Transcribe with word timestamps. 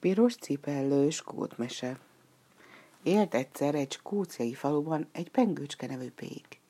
Piros 0.00 0.34
cipellős 0.34 1.22
kótmese 1.22 1.98
Élt 3.02 3.34
egyszer 3.34 3.74
egy 3.74 3.92
skóciai 3.92 4.54
faluban 4.54 5.08
egy 5.12 5.30
pengőcske 5.30 5.86
nevű 5.86 6.10
pék. 6.10 6.60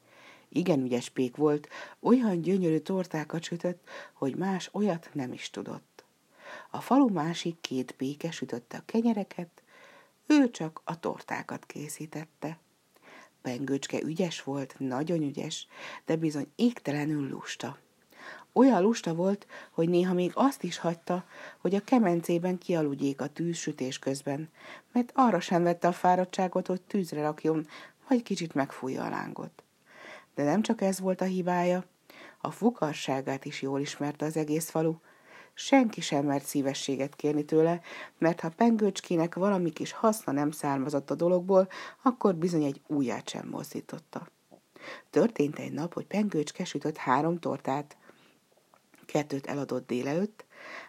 Igen 0.49 0.81
ügyes 0.81 1.09
pék 1.09 1.37
volt, 1.37 1.69
olyan 2.01 2.41
gyönyörű 2.41 2.79
tortákat 2.79 3.43
sütött, 3.43 3.89
hogy 4.13 4.37
más 4.37 4.69
olyat 4.73 5.11
nem 5.13 5.33
is 5.33 5.51
tudott. 5.51 6.05
A 6.71 6.81
falu 6.81 7.09
másik 7.09 7.61
két 7.61 7.93
péke 7.93 8.31
sütötte 8.31 8.77
a 8.77 8.83
kenyereket, 8.87 9.63
ő 10.27 10.51
csak 10.51 10.81
a 10.85 11.01
tortákat 11.01 11.67
készítette. 11.67 12.59
Pengőcske 13.43 14.01
ügyes 14.03 14.43
volt, 14.43 14.75
nagyon 14.79 15.23
ügyes, 15.23 15.67
de 16.05 16.17
bizony 16.17 16.47
égtelenül 16.57 17.29
lusta. 17.29 17.79
Olyan 18.59 18.83
lusta 18.83 19.15
volt, 19.15 19.47
hogy 19.71 19.89
néha 19.89 20.15
még 20.15 20.31
azt 20.35 20.63
is 20.63 20.79
hagyta, 20.79 21.25
hogy 21.59 21.75
a 21.75 21.85
kemencében 21.85 22.59
kialudjék 22.59 23.21
a 23.21 23.27
tűzsütés 23.27 23.99
közben, 23.99 24.49
mert 24.93 25.13
arra 25.15 25.41
sem 25.41 25.63
vette 25.63 25.89
a 25.89 25.93
fáradtságot, 25.93 26.67
hogy 26.67 26.83
tűzre 26.83 27.23
rakjon, 27.23 27.67
vagy 28.09 28.23
kicsit 28.23 28.55
megfújja 28.55 29.05
a 29.05 29.09
lángot. 29.09 29.63
De 30.35 30.45
nem 30.45 30.63
csak 30.63 30.81
ez 30.81 31.01
volt 31.01 31.21
a 31.21 31.25
hibája, 31.25 31.85
a 32.41 32.51
fukarságát 32.51 33.45
is 33.45 33.63
jól 33.63 33.81
ismerte 33.81 34.25
az 34.25 34.37
egész 34.37 34.71
falu. 34.71 34.95
Senki 35.55 36.01
sem 36.01 36.25
mert 36.25 36.45
szívességet 36.45 37.17
kérni 37.17 37.45
tőle, 37.45 37.81
mert 38.19 38.41
ha 38.41 38.49
pengőcskének 38.49 39.35
valami 39.35 39.71
kis 39.71 39.93
haszna 39.93 40.33
nem 40.33 40.51
származott 40.51 41.11
a 41.11 41.15
dologból, 41.15 41.69
akkor 42.03 42.35
bizony 42.35 42.65
egy 42.65 42.81
ujját 42.87 43.29
sem 43.29 43.49
mozdította. 43.51 44.29
Történt 45.11 45.59
egy 45.59 45.73
nap, 45.73 45.95
hogy 45.95 46.07
pengőcske 46.07 46.65
sütött 46.65 46.97
három 46.97 47.39
tortát, 47.39 47.97
kettőt 49.13 49.47
eladott 49.47 49.87
délelőtt, 49.87 50.45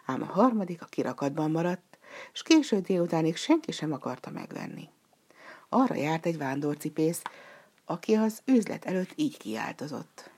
ám 0.06 0.22
a 0.22 0.32
harmadik 0.32 0.82
a 0.82 0.86
kirakatban 0.86 1.50
maradt, 1.50 1.98
és 2.32 2.42
késő 2.42 2.80
délutánig 2.80 3.36
senki 3.36 3.72
sem 3.72 3.92
akarta 3.92 4.30
megvenni. 4.30 4.88
Arra 5.68 5.94
járt 5.94 6.26
egy 6.26 6.38
vándorcipész, 6.38 7.22
aki 7.84 8.14
az 8.14 8.42
üzlet 8.44 8.84
előtt 8.84 9.12
így 9.14 9.36
kiáltozott. 9.36 10.30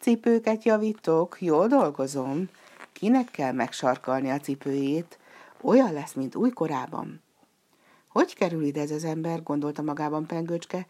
Cipőket 0.00 0.64
javítok, 0.64 1.36
jól 1.40 1.66
dolgozom. 1.66 2.48
Kinek 2.92 3.30
kell 3.30 3.52
megsarkalni 3.52 4.30
a 4.30 4.38
cipőjét? 4.38 5.18
Olyan 5.60 5.92
lesz, 5.92 6.12
mint 6.12 6.34
újkorában. 6.34 7.22
Hogy 8.08 8.34
kerül 8.34 8.64
ide 8.64 8.80
ez 8.80 8.90
az 8.90 9.04
ember, 9.04 9.42
gondolta 9.42 9.82
magában 9.82 10.26
Pengőcske. 10.26 10.86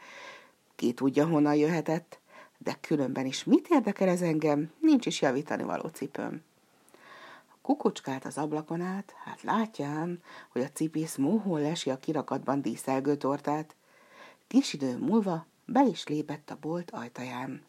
Ki 0.76 0.92
tudja, 0.92 1.26
honnan 1.26 1.54
jöhetett 1.54 2.18
de 2.64 2.76
különben 2.80 3.26
is 3.26 3.44
mit 3.44 3.68
érdekel 3.70 4.08
ez 4.08 4.22
engem, 4.22 4.72
nincs 4.80 5.06
is 5.06 5.20
javítani 5.20 5.62
való 5.62 5.88
cipőm. 5.88 6.42
Kukucskált 7.62 8.24
az 8.24 8.38
ablakon 8.38 8.80
át, 8.80 9.14
hát 9.24 9.42
látján, 9.42 10.22
hogy 10.48 10.62
a 10.62 10.68
cipész 10.72 11.16
móhol 11.16 11.60
lesi 11.60 11.90
a 11.90 11.98
kirakatban 11.98 12.62
díszelgő 12.62 13.16
tortát. 13.16 13.74
Kis 14.46 14.72
idő 14.72 14.98
múlva 14.98 15.46
be 15.64 15.84
is 15.84 16.06
lépett 16.06 16.50
a 16.50 16.58
bolt 16.60 16.90
ajtaján. 16.90 17.62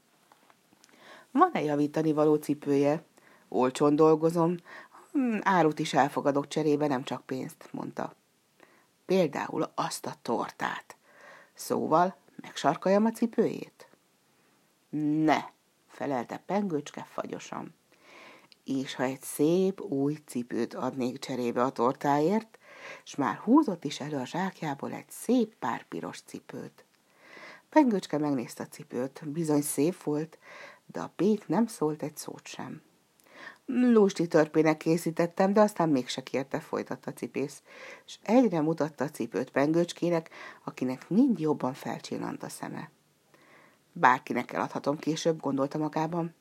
Van-e 1.32 1.62
javítani 1.62 2.14
való 2.14 2.36
cipője? 2.36 3.04
Olcsón 3.48 3.96
dolgozom, 3.96 4.56
hm, 5.12 5.38
árut 5.42 5.80
is 5.80 5.94
elfogadok 5.94 6.48
cserébe, 6.48 6.88
nem 6.88 7.04
csak 7.04 7.26
pénzt, 7.26 7.70
mondta. 7.72 8.16
Például 9.06 9.72
azt 9.76 10.06
a 10.06 10.16
tortát. 10.22 10.96
Szóval 11.54 12.16
megsarkaljam 12.36 13.06
a 13.06 13.12
cipőjét? 13.12 13.75
Ne, 14.98 15.44
felelte 15.88 16.38
pengőcske 16.38 17.04
fagyosan. 17.04 17.76
És 18.64 18.96
ha 18.96 19.04
egy 19.04 19.22
szép 19.22 19.82
új 19.82 20.18
cipőt 20.26 20.74
adnék 20.74 21.20
cserébe 21.20 21.64
a 21.64 21.70
tortáért, 21.70 22.58
s 23.04 23.16
már 23.16 23.36
húzott 23.36 23.84
is 23.84 24.00
elő 24.00 24.18
a 24.18 24.26
zsákjából 24.26 24.94
egy 24.94 25.10
szép 25.10 25.56
pár 25.56 25.84
piros 25.88 26.22
cipőt. 26.22 26.86
Pengőcske 27.70 28.18
megnézte 28.18 28.64
a 28.64 28.68
cipőt, 28.68 29.22
bizony 29.30 29.62
szép 29.62 30.04
volt, 30.04 30.38
de 30.86 31.00
a 31.00 31.14
pék 31.16 31.48
nem 31.48 31.68
szólt 31.68 32.04
egy 32.04 32.18
szót 32.18 32.48
sem. 32.48 32.82
Lusti 33.66 34.28
törpének 34.28 34.78
készítettem, 34.78 35.54
de 35.54 35.62
aztán 35.62 35.90
mégse 35.90 36.24
kérte, 36.24 36.60
folytatta 36.60 37.14
cipész, 37.14 37.62
és 38.06 38.18
egyre 38.22 38.62
mutatta 38.62 39.04
a 39.04 39.10
cipőt 39.10 39.52
pengőcskének, 39.52 40.30
akinek 40.64 41.10
mind 41.10 41.40
jobban 41.40 41.74
felcsillant 41.74 42.44
a 42.44 42.50
szeme. 42.50 42.90
Bárkinek 43.98 44.54
eladhatom 44.54 44.98
később, 44.98 45.40
gondolta 45.40 45.78
magában. 45.78 46.36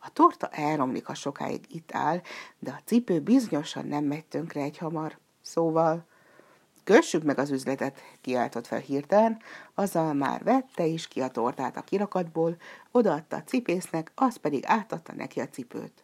A 0.00 0.12
torta 0.12 0.48
elromlik, 0.48 1.06
ha 1.06 1.14
sokáig 1.14 1.64
itt 1.68 1.90
áll, 1.92 2.20
de 2.58 2.70
a 2.70 2.82
cipő 2.84 3.20
bizonyosan 3.20 3.86
nem 3.86 4.04
megy 4.04 4.24
tönkre 4.24 4.62
egy 4.62 4.78
hamar. 4.78 5.18
Szóval, 5.42 6.04
kössük 6.84 7.22
meg 7.22 7.38
az 7.38 7.50
üzletet, 7.50 8.00
kiáltott 8.20 8.66
fel 8.66 8.78
hirtelen, 8.78 9.40
azzal 9.74 10.12
már 10.12 10.42
vette 10.42 10.86
is 10.86 11.08
ki 11.08 11.20
a 11.20 11.28
tortát 11.28 11.76
a 11.76 11.82
kirakatból, 11.82 12.56
odaadta 12.90 13.36
a 13.36 13.44
cipésznek, 13.44 14.12
az 14.14 14.36
pedig 14.36 14.62
átadta 14.66 15.12
neki 15.14 15.40
a 15.40 15.48
cipőt. 15.48 16.02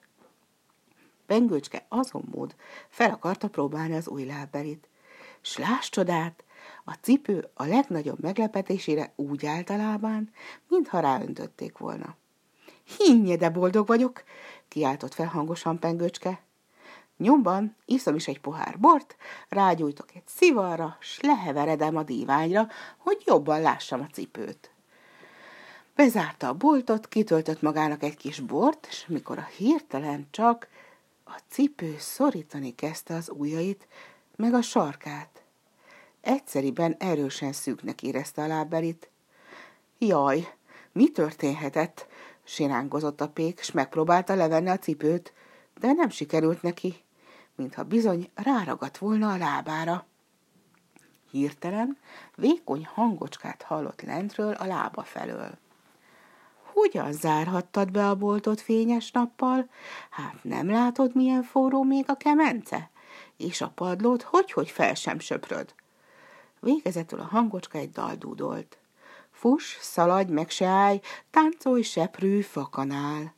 Pengőcske 1.26 1.84
azon 1.88 2.24
mód 2.30 2.54
fel 2.88 3.10
akarta 3.10 3.48
próbálni 3.48 3.96
az 3.96 4.08
új 4.08 4.24
lábbelit. 4.24 4.88
S 5.40 5.58
láss 5.58 5.88
csodát, 5.88 6.44
a 6.88 6.92
cipő 7.00 7.48
a 7.54 7.64
legnagyobb 7.64 8.20
meglepetésére 8.20 9.12
úgy 9.16 9.46
általában, 9.46 10.30
mintha 10.68 11.00
ráöntötték 11.00 11.78
volna. 11.78 12.16
Hinnye, 12.96 13.36
de 13.36 13.50
boldog 13.50 13.86
vagyok, 13.86 14.24
kiáltott 14.68 15.14
fel 15.14 15.26
hangosan 15.26 15.78
pengőcske. 15.78 16.40
Nyomban 17.16 17.76
iszom 17.84 18.14
is 18.14 18.28
egy 18.28 18.40
pohár 18.40 18.78
bort, 18.78 19.16
rágyújtok 19.48 20.14
egy 20.14 20.26
szivarra, 20.26 20.96
s 21.00 21.20
leheveredem 21.20 21.96
a 21.96 22.02
díványra, 22.02 22.68
hogy 22.96 23.22
jobban 23.24 23.60
lássam 23.60 24.00
a 24.00 24.12
cipőt. 24.12 24.70
Bezárta 25.94 26.48
a 26.48 26.54
boltot, 26.54 27.08
kitöltött 27.08 27.62
magának 27.62 28.02
egy 28.02 28.16
kis 28.16 28.40
bort, 28.40 28.86
és 28.90 29.06
mikor 29.06 29.38
a 29.38 29.48
hirtelen 29.56 30.26
csak 30.30 30.68
a 31.24 31.40
cipő 31.48 31.96
szorítani 31.98 32.74
kezdte 32.74 33.14
az 33.14 33.30
ujjait, 33.34 33.86
meg 34.36 34.54
a 34.54 34.62
sarkát. 34.62 35.35
Egyszeriben 36.26 36.96
erősen 36.98 37.52
szűknek 37.52 38.02
érezte 38.02 38.42
a 38.42 38.46
lábbelit. 38.46 39.10
Jaj, 39.98 40.54
mi 40.92 41.10
történhetett? 41.10 42.06
Sirángozott 42.44 43.20
a 43.20 43.28
pék, 43.28 43.62
s 43.62 43.72
megpróbálta 43.72 44.34
levenni 44.34 44.68
a 44.68 44.78
cipőt, 44.78 45.32
de 45.80 45.92
nem 45.92 46.08
sikerült 46.08 46.62
neki, 46.62 46.94
mintha 47.54 47.82
bizony 47.82 48.30
ráragadt 48.34 48.98
volna 48.98 49.32
a 49.32 49.36
lábára. 49.36 50.06
Hirtelen 51.30 51.98
vékony 52.34 52.86
hangocskát 52.94 53.62
hallott 53.62 54.02
lentről 54.02 54.52
a 54.52 54.66
lába 54.66 55.02
felől. 55.02 55.58
Hogyan 56.62 57.12
zárhattad 57.12 57.90
be 57.90 58.08
a 58.08 58.16
boltot 58.16 58.60
fényes 58.60 59.10
nappal? 59.10 59.68
Hát 60.10 60.38
nem 60.42 60.70
látod, 60.70 61.14
milyen 61.14 61.42
forró 61.42 61.82
még 61.82 62.04
a 62.08 62.16
kemence? 62.16 62.90
És 63.36 63.60
a 63.60 63.68
padlót 63.74 64.22
hogy-hogy 64.22 64.70
fel 64.70 64.94
sem 64.94 65.18
söpröd? 65.18 65.74
Végezetül 66.66 67.20
a 67.20 67.24
hangocska 67.24 67.78
egy 67.78 67.90
dal 67.90 68.14
dúdolt. 68.14 68.78
Fuss, 69.30 69.76
szaladj, 69.80 70.32
meg 70.32 70.50
se 70.50 70.66
állj, 70.66 71.00
táncolj, 71.30 71.82
seprű, 71.82 72.40
fakanál. 72.40 73.34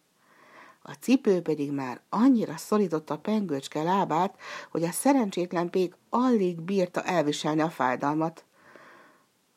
A 0.83 0.93
cipő 0.93 1.43
pedig 1.43 1.73
már 1.73 2.01
annyira 2.09 2.57
szorította 2.57 3.15
a 3.15 3.19
pengőcske 3.19 3.83
lábát, 3.83 4.39
hogy 4.71 4.85
a 4.85 4.91
szerencsétlen 4.91 5.71
pék 5.71 5.95
alig 6.09 6.61
bírta 6.61 7.03
elviselni 7.03 7.61
a 7.61 7.71
fájdalmat. 7.71 8.45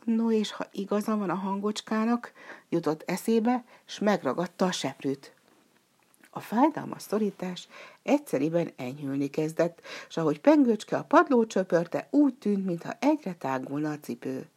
No, 0.03 0.31
és 0.31 0.51
ha 0.51 0.65
igaza 0.71 1.17
van 1.17 1.29
a 1.29 1.35
hangocskának, 1.35 2.31
jutott 2.69 3.03
eszébe, 3.05 3.63
s 3.85 3.99
megragadta 3.99 4.65
a 4.65 4.71
seprűt. 4.71 5.33
A 6.33 6.39
fájdalmas 6.39 7.01
szorítás 7.01 7.67
egyszeriben 8.03 8.71
enyhülni 8.75 9.29
kezdett, 9.29 9.81
s 10.09 10.17
ahogy 10.17 10.39
pengőcske 10.39 10.97
a 10.97 11.03
padló 11.03 11.45
csöpörte, 11.45 12.07
úgy 12.11 12.33
tűnt, 12.33 12.65
mintha 12.65 12.93
egyre 12.99 13.33
tágulna 13.33 13.91
a 13.91 13.99
cipő. 13.99 14.49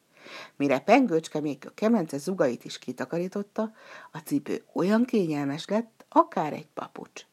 Mire 0.56 0.78
pengőcske 0.78 1.40
még 1.40 1.62
a 1.66 1.74
kemence 1.74 2.18
zugait 2.18 2.64
is 2.64 2.78
kitakarította, 2.78 3.72
a 4.12 4.18
cipő 4.18 4.64
olyan 4.72 5.04
kényelmes 5.04 5.66
lett, 5.66 6.04
akár 6.08 6.52
egy 6.52 6.68
papucs. 6.74 7.26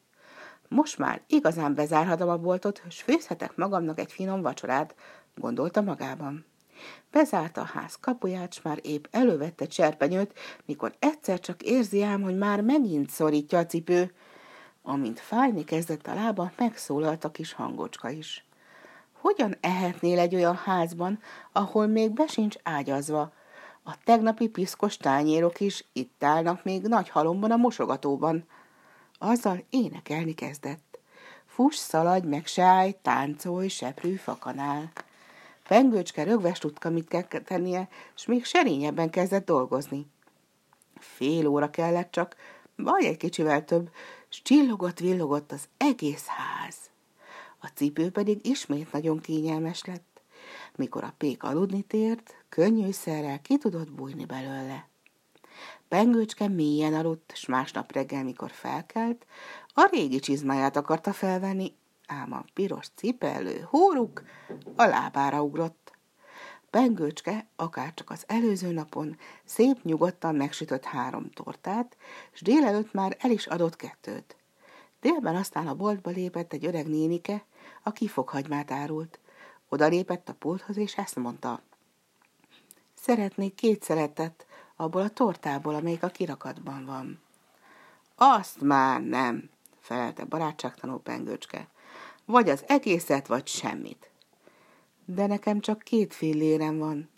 Most 0.68 0.98
már 0.98 1.22
igazán 1.26 1.74
bezárhatom 1.74 2.28
a 2.28 2.36
boltot, 2.36 2.82
és 2.88 3.02
főzhetek 3.02 3.56
magamnak 3.56 3.98
egy 3.98 4.12
finom 4.12 4.42
vacsorát, 4.42 4.94
gondolta 5.34 5.80
magában. 5.80 6.44
Bezárta 7.10 7.60
a 7.60 7.64
ház 7.64 7.96
kapuját, 8.00 8.52
s 8.52 8.62
már 8.62 8.78
épp 8.82 9.04
elővette 9.10 9.66
cserpenyőt, 9.66 10.38
mikor 10.64 10.94
egyszer 10.98 11.40
csak 11.40 11.62
érzi 11.62 12.02
ám, 12.02 12.22
hogy 12.22 12.38
már 12.38 12.60
megint 12.60 13.10
szorítja 13.10 13.58
a 13.58 13.66
cipő. 13.66 14.12
Amint 14.82 15.20
fájni 15.20 15.64
kezdett 15.64 16.06
a 16.06 16.14
lába, 16.14 16.52
megszólalt 16.56 17.24
a 17.24 17.30
kis 17.30 17.52
hangocska 17.52 18.10
is. 18.10 18.44
Hogyan 19.12 19.56
ehetnél 19.60 20.18
egy 20.18 20.34
olyan 20.34 20.56
házban, 20.56 21.18
ahol 21.52 21.86
még 21.86 22.10
be 22.10 22.26
sincs 22.26 22.56
ágyazva? 22.62 23.32
A 23.84 23.94
tegnapi 24.04 24.48
piszkos 24.48 24.96
tányérok 24.96 25.60
is 25.60 25.84
itt 25.92 26.24
állnak 26.24 26.64
még 26.64 26.82
nagy 26.82 27.08
halomban 27.08 27.50
a 27.50 27.56
mosogatóban. 27.56 28.44
Azzal 29.18 29.64
énekelni 29.70 30.34
kezdett. 30.34 30.98
Fuss, 31.46 31.76
szaladj, 31.76 32.26
meg 32.26 32.46
se 32.46 32.62
állj, 32.62 32.94
táncolj, 33.02 33.68
seprű, 33.68 34.14
fakanál. 34.14 34.92
Pengőcske 35.68 36.22
rögves 36.22 36.58
tudta, 36.58 36.90
mit 36.90 37.08
kell 37.08 37.42
tennie, 37.42 37.88
és 38.16 38.26
még 38.26 38.44
serényebben 38.44 39.10
kezdett 39.10 39.44
dolgozni. 39.44 40.06
Fél 40.98 41.46
óra 41.46 41.70
kellett 41.70 42.10
csak, 42.10 42.36
vagy 42.76 43.04
egy 43.04 43.16
kicsivel 43.16 43.64
több, 43.64 43.90
s 44.32 44.42
csillogott-villogott 44.42 45.52
az 45.52 45.68
egész 45.76 46.26
ház. 46.26 46.76
A 47.58 47.66
cipő 47.66 48.10
pedig 48.10 48.46
ismét 48.46 48.92
nagyon 48.92 49.20
kényelmes 49.20 49.84
lett. 49.84 50.20
Mikor 50.76 51.04
a 51.04 51.14
pék 51.18 51.42
aludni 51.42 51.82
tért, 51.82 52.34
könnyűszerrel 52.48 53.40
ki 53.40 53.58
tudott 53.58 53.92
bújni 53.92 54.24
belőle. 54.24 54.88
Pengőcske 55.88 56.48
mélyen 56.48 56.94
aludt, 56.94 57.32
s 57.34 57.46
másnap 57.46 57.92
reggel, 57.92 58.24
mikor 58.24 58.50
felkelt, 58.50 59.26
a 59.74 59.88
régi 59.92 60.18
csizmáját 60.18 60.76
akarta 60.76 61.12
felvenni, 61.12 61.74
ám 62.06 62.32
a 62.32 62.44
piros 62.54 62.86
cipelő 62.94 63.66
hóruk 63.70 64.22
a 64.76 64.84
lábára 64.84 65.42
ugrott. 65.42 65.91
Pengőcske 66.72 67.46
akárcsak 67.56 68.10
az 68.10 68.24
előző 68.26 68.72
napon 68.72 69.18
szép 69.44 69.82
nyugodtan 69.82 70.34
megsütött 70.34 70.84
három 70.84 71.30
tortát, 71.30 71.96
s 72.32 72.42
délelőtt 72.42 72.92
már 72.92 73.16
el 73.20 73.30
is 73.30 73.46
adott 73.46 73.76
kettőt. 73.76 74.36
Délben 75.00 75.36
aztán 75.36 75.66
a 75.66 75.74
boltba 75.74 76.10
lépett 76.10 76.52
egy 76.52 76.66
öreg 76.66 76.88
nénike, 76.88 77.44
aki 77.82 78.08
fokhagymát 78.08 78.70
árult. 78.70 79.18
Oda 79.68 79.86
lépett 79.86 80.28
a 80.28 80.34
pulthoz, 80.34 80.76
és 80.76 80.96
ezt 80.96 81.16
mondta. 81.16 81.62
Szeretnék 82.94 83.54
két 83.54 83.82
szeretet 83.82 84.46
abból 84.76 85.02
a 85.02 85.10
tortából, 85.10 85.74
amelyik 85.74 86.02
a 86.02 86.08
kirakatban 86.08 86.84
van. 86.84 87.20
Azt 88.14 88.60
már 88.60 89.00
nem, 89.00 89.50
felelte 89.80 90.24
barátságtanú 90.24 90.96
pengőcske. 90.98 91.68
Vagy 92.24 92.48
az 92.48 92.64
egészet, 92.66 93.26
vagy 93.26 93.46
semmit. 93.46 94.11
De 95.04 95.26
nekem 95.26 95.60
csak 95.60 95.78
két 95.78 96.14
fillérem 96.14 96.78
van. 96.78 97.10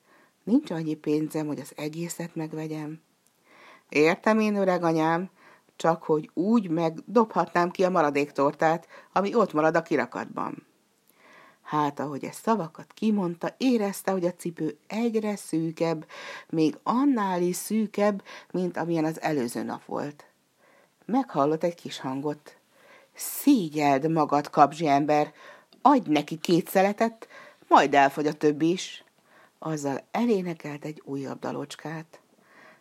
Nincs 0.45 0.71
annyi 0.71 0.95
pénzem, 0.95 1.47
hogy 1.47 1.61
az 1.61 1.73
egészet 1.77 2.35
megvegyem. 2.35 3.03
Értem 3.89 4.39
én, 4.39 4.55
öreg 4.55 4.83
anyám, 4.83 5.31
csak 5.77 6.03
hogy 6.03 6.31
úgy 6.35 6.69
megdobhatnám 6.69 7.71
ki 7.71 7.85
a 7.85 7.91
maradék 7.91 8.31
tortát, 8.31 8.87
ami 9.13 9.35
ott 9.35 9.53
marad 9.53 9.77
a 9.77 9.83
kirakatban. 9.83 10.67
Hát, 11.63 12.01
ahogy 12.01 12.25
ezt 12.25 12.43
szavakat 12.43 12.93
kimondta, 12.95 13.55
érezte, 13.57 14.11
hogy 14.11 14.25
a 14.25 14.35
cipő 14.35 14.79
egyre 14.87 15.37
szűkebb, 15.37 16.07
még 16.49 16.79
annál 16.83 17.43
is 17.43 17.57
szűkebb, 17.57 18.23
mint 18.51 18.77
amilyen 18.77 19.05
az 19.05 19.21
előző 19.21 19.63
nap 19.63 19.85
volt. 19.85 20.25
Meghallott 21.07 21.63
egy 21.63 21.75
kis 21.75 22.01
hangot. 22.01 22.57
Szígyeld 23.15 24.11
magad, 24.11 24.51
kapzsi 24.51 24.87
ember, 24.87 25.33
adj 25.83 26.11
neki 26.11 26.39
két 26.39 26.69
szeletet, 26.69 27.29
majd 27.69 27.95
elfogy 27.95 28.27
a 28.27 28.33
többi 28.33 28.71
is. 28.71 29.05
Azzal 29.59 30.01
elénekelt 30.11 30.85
egy 30.85 31.03
újabb 31.05 31.39
dalocskát. 31.39 32.21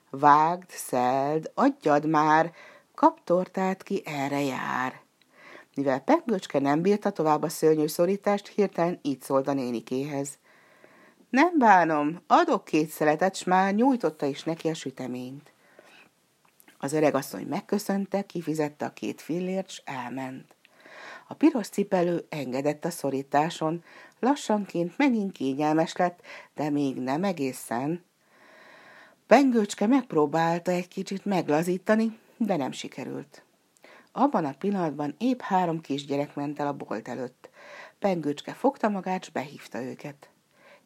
Vágd, 0.09 0.69
szeld, 0.69 1.51
adjad 1.53 2.05
már, 2.05 2.51
kap 2.95 3.23
tortát, 3.23 3.83
ki 3.83 4.01
erre 4.05 4.41
jár. 4.41 5.01
Mivel 5.75 5.99
Pengőcske 5.99 6.59
nem 6.59 6.81
bírta 6.81 7.09
tovább 7.09 7.43
a 7.43 7.49
szörnyű 7.49 7.87
szorítást, 7.87 8.47
hirtelen 8.47 8.99
így 9.01 9.21
szólt 9.21 9.47
a 9.47 9.53
nénikéhez. 9.53 10.37
Nem 11.29 11.57
bánom, 11.57 12.21
adok 12.27 12.65
két 12.65 12.89
szeletet, 12.89 13.35
s 13.35 13.43
már 13.43 13.73
nyújtotta 13.73 14.25
is 14.25 14.43
neki 14.43 14.69
a 14.69 14.73
süteményt. 14.73 15.53
Az 16.77 16.93
öregasszony 16.93 17.47
megköszönte, 17.47 18.21
kifizette 18.21 18.85
a 18.85 18.93
két 18.93 19.21
fillért, 19.21 19.69
s 19.69 19.81
elment. 19.85 20.55
A 21.27 21.33
piros 21.33 21.67
cipelő 21.67 22.25
engedett 22.29 22.85
a 22.85 22.89
szorításon, 22.89 23.83
lassanként 24.23 24.97
megint 24.97 25.31
kényelmes 25.31 25.95
lett, 25.95 26.21
de 26.55 26.69
még 26.69 26.97
nem 26.97 27.23
egészen. 27.23 28.03
Pengőcske 29.27 29.87
megpróbálta 29.87 30.71
egy 30.71 30.87
kicsit 30.87 31.25
meglazítani, 31.25 32.19
de 32.37 32.55
nem 32.55 32.71
sikerült. 32.71 33.43
Abban 34.11 34.45
a 34.45 34.55
pillanatban 34.59 35.15
épp 35.17 35.41
három 35.41 35.81
kisgyerek 35.81 36.35
ment 36.35 36.59
el 36.59 36.67
a 36.67 36.73
bolt 36.73 37.07
előtt. 37.07 37.49
Pengőcske 37.99 38.53
fogta 38.53 38.89
magát, 38.89 39.23
s 39.23 39.29
behívta 39.29 39.81
őket. 39.81 40.29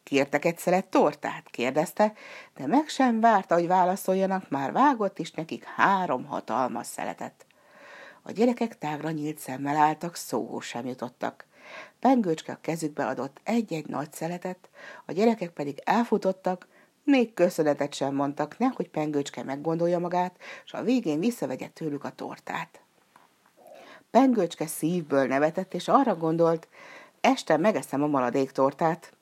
Kértek 0.02 0.44
egy 0.44 0.58
szelet 0.58 0.88
tortát? 0.88 1.48
kérdezte, 1.50 2.12
de 2.56 2.66
meg 2.66 2.88
sem 2.88 3.20
várta, 3.20 3.54
hogy 3.54 3.66
válaszoljanak, 3.66 4.50
már 4.50 4.72
vágott 4.72 5.18
is 5.18 5.30
nekik 5.30 5.64
három 5.64 6.24
hatalmas 6.24 6.86
szeletet. 6.86 7.46
A 8.22 8.32
gyerekek 8.32 8.78
tágra 8.78 9.10
nyílt 9.10 9.38
szemmel 9.38 9.76
álltak, 9.76 10.16
szóhoz 10.16 10.64
sem 10.64 10.86
jutottak. 10.86 11.47
Pengőcske 12.00 12.52
a 12.52 12.58
kezükbe 12.60 13.06
adott 13.06 13.40
egy-egy 13.42 13.86
nagy 13.86 14.12
szeletet, 14.12 14.68
a 15.06 15.12
gyerekek 15.12 15.50
pedig 15.50 15.80
elfutottak, 15.84 16.66
még 17.04 17.34
köszönetet 17.34 17.94
sem 17.94 18.14
mondtak, 18.14 18.58
nehogy 18.58 18.88
Pengőcske 18.88 19.42
meggondolja 19.42 19.98
magát, 19.98 20.36
és 20.64 20.72
a 20.72 20.82
végén 20.82 21.20
visszavegye 21.20 21.66
tőlük 21.66 22.04
a 22.04 22.10
tortát. 22.10 22.80
Pengőcske 24.10 24.66
szívből 24.66 25.26
nevetett, 25.26 25.74
és 25.74 25.88
arra 25.88 26.16
gondolt, 26.16 26.68
este 27.20 27.56
megeszem 27.56 28.02
a 28.02 28.06
maradék 28.06 28.50
tortát. 28.50 29.12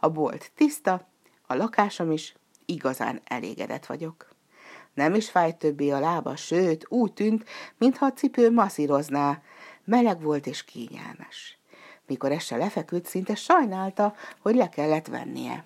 A 0.00 0.08
bolt 0.08 0.50
tiszta, 0.54 1.06
a 1.46 1.54
lakásom 1.54 2.10
is, 2.12 2.34
igazán 2.66 3.20
elégedett 3.24 3.86
vagyok. 3.86 4.28
Nem 4.94 5.14
is 5.14 5.30
fájt 5.30 5.56
többé 5.56 5.90
a 5.90 6.00
lába, 6.00 6.36
sőt, 6.36 6.86
úgy 6.88 7.12
tűnt, 7.12 7.48
mintha 7.78 8.06
a 8.06 8.12
cipő 8.12 8.50
masszírozná. 8.50 9.42
Meleg 9.84 10.22
volt 10.22 10.46
és 10.46 10.64
kényelmes. 10.64 11.58
Mikor 12.06 12.32
este 12.32 12.56
lefeküdt, 12.56 13.06
szinte 13.06 13.34
sajnálta, 13.34 14.14
hogy 14.40 14.54
le 14.54 14.68
kellett 14.68 15.06
vennie. 15.06 15.64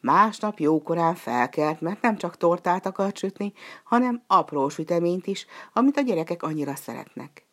Másnap 0.00 0.58
jókorán 0.58 1.14
felkelt, 1.14 1.80
mert 1.80 2.02
nem 2.02 2.16
csak 2.16 2.36
tortát 2.36 2.86
akart 2.86 3.16
sütni, 3.16 3.52
hanem 3.84 4.22
apró 4.26 4.68
süteményt 4.68 5.26
is, 5.26 5.46
amit 5.72 5.96
a 5.96 6.00
gyerekek 6.00 6.42
annyira 6.42 6.74
szeretnek. 6.74 7.44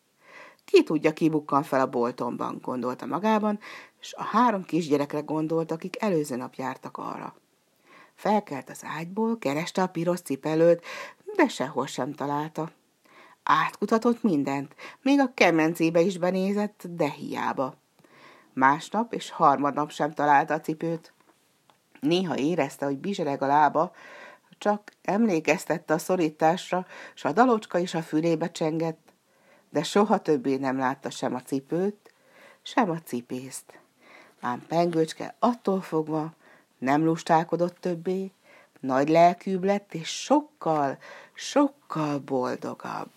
Ki 0.65 0.83
tudja, 0.83 1.13
ki 1.13 1.29
bukkan 1.29 1.63
fel 1.63 1.79
a 1.79 1.89
boltomban, 1.89 2.59
gondolta 2.61 3.05
magában, 3.05 3.59
és 4.00 4.13
a 4.13 4.23
három 4.23 4.63
kisgyerekre 4.63 5.19
gondolt, 5.19 5.71
akik 5.71 6.01
előző 6.01 6.35
nap 6.35 6.53
jártak 6.53 6.97
arra. 6.97 7.35
Felkelt 8.15 8.69
az 8.69 8.83
ágyból, 8.97 9.38
kereste 9.38 9.81
a 9.81 9.88
piros 9.88 10.21
cipelőt, 10.21 10.85
de 11.35 11.47
sehol 11.47 11.88
sem 11.88 12.13
találta. 12.13 12.71
Átkutatott 13.44 14.23
mindent, 14.23 14.75
még 15.01 15.19
a 15.19 15.31
kemencébe 15.33 16.01
is 16.01 16.17
benézett, 16.17 16.83
de 16.89 17.09
hiába. 17.09 17.81
Másnap 18.53 19.13
és 19.13 19.29
harmadnap 19.29 19.91
sem 19.91 20.11
találta 20.11 20.53
a 20.53 20.61
cipőt. 20.61 21.13
Néha 22.00 22.38
érezte, 22.38 22.86
hogy 22.86 22.98
bizsereg 22.98 23.41
a 23.41 23.48
lába, 23.48 23.91
csak 24.57 24.91
emlékeztette 25.01 25.93
a 25.93 25.98
szorításra, 25.98 26.86
s 27.13 27.25
a 27.25 27.31
dalocska 27.31 27.77
is 27.77 27.93
a 27.93 28.01
fülébe 28.01 28.51
csengett 28.51 29.13
de 29.74 29.83
soha 29.83 30.17
többé 30.17 30.55
nem 30.55 30.77
látta 30.77 31.10
sem 31.10 31.36
a 31.36 31.41
cipőt, 31.41 32.13
sem 32.62 32.89
a 32.89 33.01
cipészt. 33.01 33.79
Ám 34.41 34.65
pengőcske 34.67 35.36
attól 35.39 35.81
fogva 35.81 36.33
nem 36.77 37.03
lustálkodott 37.03 37.77
többé, 37.79 38.31
nagy 38.79 39.10
lelkűbb 39.10 39.63
lett, 39.63 39.93
és 39.93 40.10
sokkal, 40.24 40.98
sokkal 41.33 42.19
boldogabb. 42.19 43.12